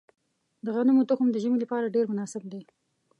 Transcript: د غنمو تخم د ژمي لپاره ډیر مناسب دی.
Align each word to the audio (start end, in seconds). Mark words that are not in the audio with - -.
د 0.65 0.67
غنمو 0.75 1.07
تخم 1.09 1.27
د 1.31 1.37
ژمي 1.43 1.57
لپاره 1.63 1.93
ډیر 1.95 2.05
مناسب 2.11 2.43
دی. 2.51 2.61